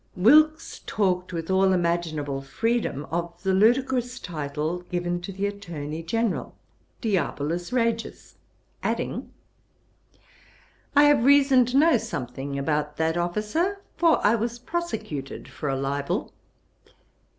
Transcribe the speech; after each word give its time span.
Wilkes 0.15 0.79
talked 0.87 1.31
with 1.31 1.51
all 1.51 1.73
imaginable 1.73 2.41
freedom 2.41 3.05
of 3.11 3.43
the 3.43 3.53
ludicrous 3.53 4.19
title 4.19 4.79
given 4.89 5.21
to 5.21 5.31
the 5.31 5.45
Attorney 5.45 6.01
General, 6.01 6.55
Diabolus 7.01 7.71
Regis; 7.71 8.35
adding, 8.81 9.31
'I 10.95 11.03
have 11.03 11.23
reason 11.23 11.65
to 11.67 11.77
know 11.77 11.97
something 11.99 12.57
about 12.57 12.97
that 12.97 13.15
officer; 13.15 13.79
for 13.95 14.17
I 14.25 14.33
was 14.33 14.57
prosecuted 14.57 15.47
for 15.47 15.69
a 15.69 15.75
libel.' 15.77 16.33